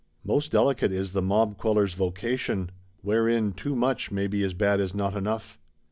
Most 0.23 0.49
delicate 0.51 0.91
is 0.91 1.11
the 1.11 1.21
mob 1.21 1.59
queller's 1.59 1.93
vocation; 1.93 2.71
wherein 3.03 3.53
Too 3.53 3.75
much 3.75 4.09
may 4.09 4.25
be 4.25 4.41
as 4.43 4.55
bad 4.55 4.81
as 4.81 4.95
Not 4.95 5.15
enough. 5.15 5.59